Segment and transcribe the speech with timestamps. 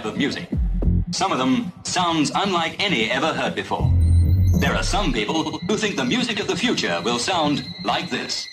[0.00, 0.48] type of music.
[1.10, 3.92] Some of them sounds unlike any ever heard before.
[4.58, 8.49] There are some people who think the music of the future will sound like this.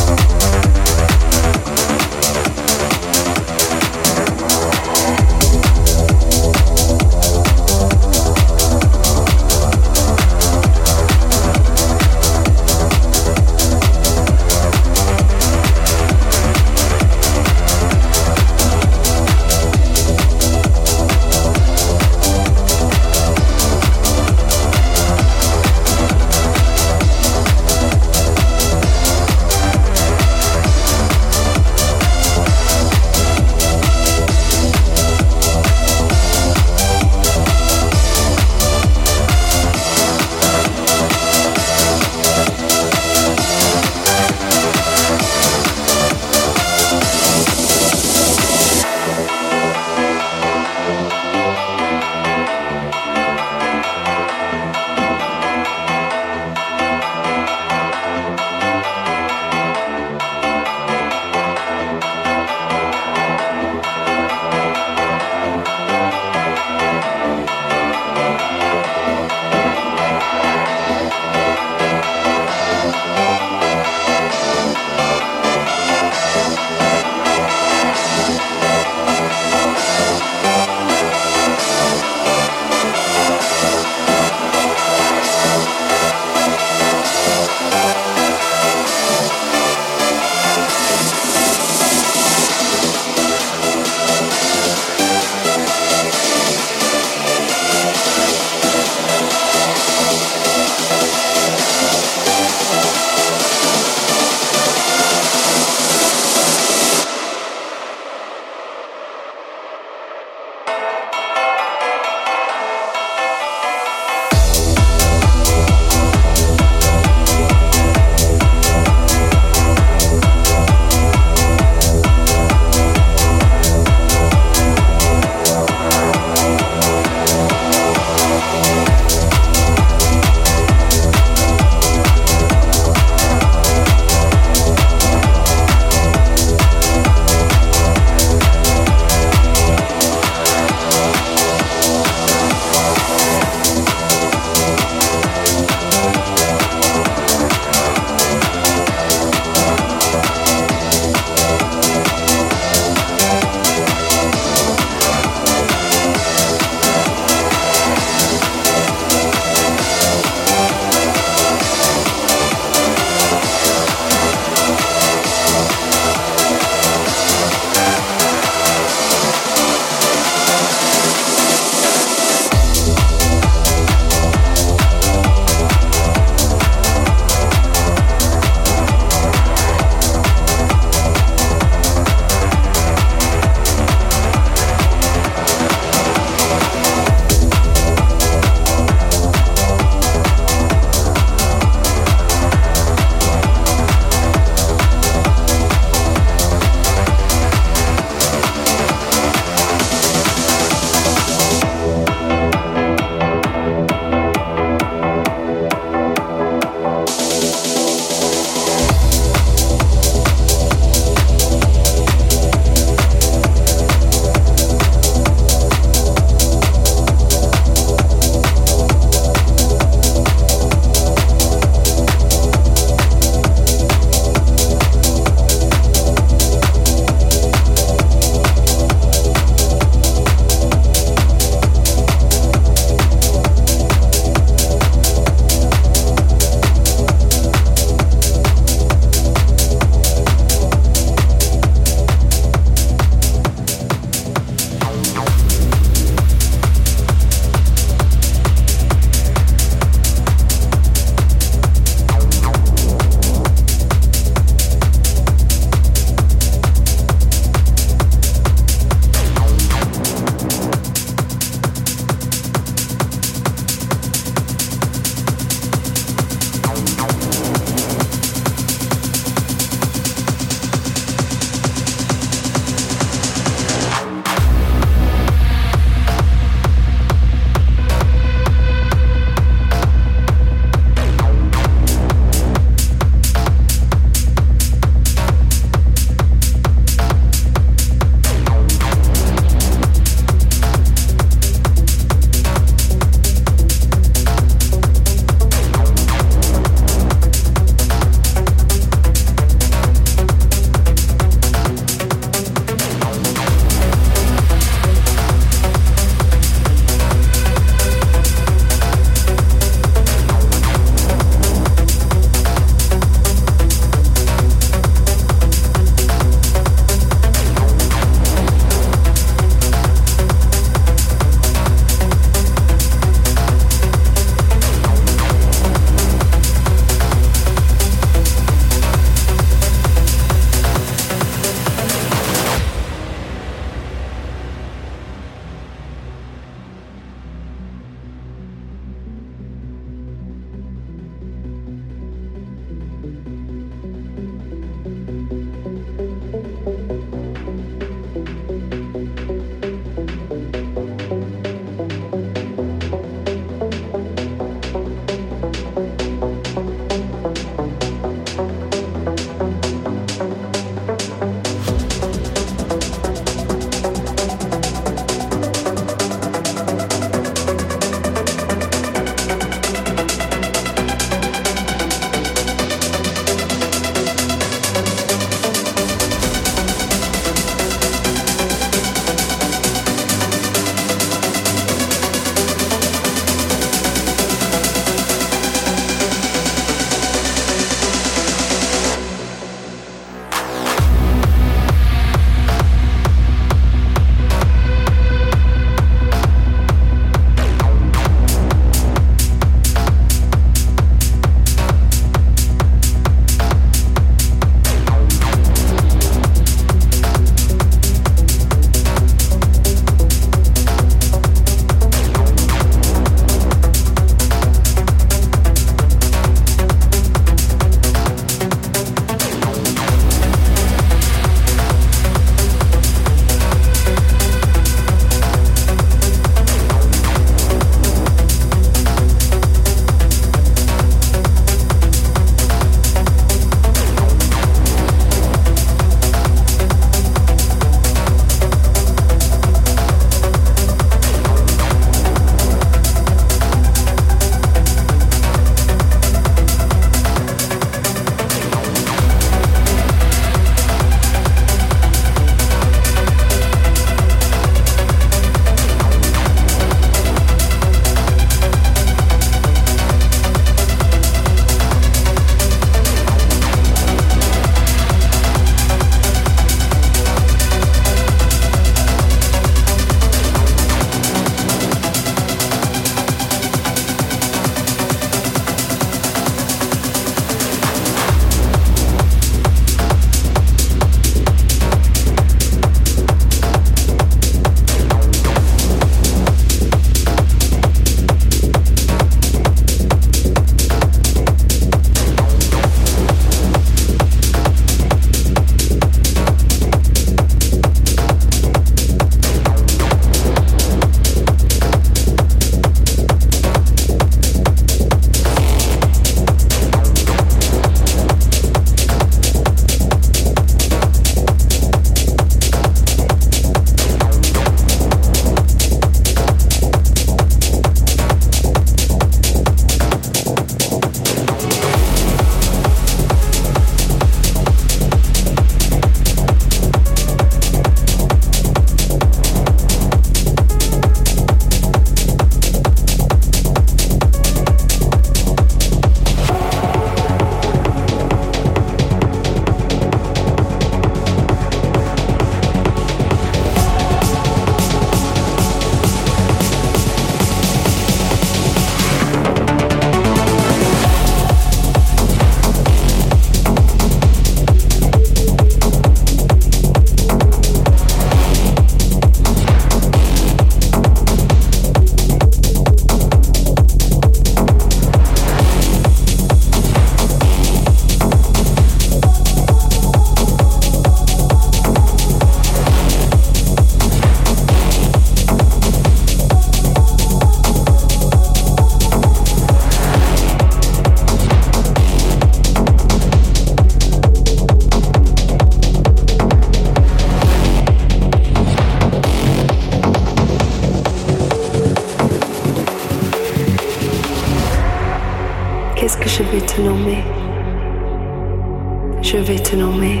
[599.16, 600.00] Je vais te nommer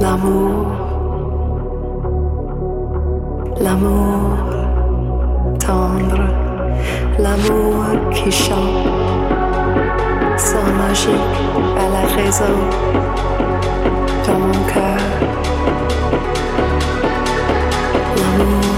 [0.00, 0.66] l'amour.
[3.60, 4.36] L'amour
[5.58, 6.22] tendre,
[7.18, 7.82] l'amour
[8.14, 8.86] qui chante,
[10.36, 11.38] sans logique
[11.82, 12.56] à la raison
[14.24, 15.00] dans mon cœur.
[18.20, 18.77] L'amour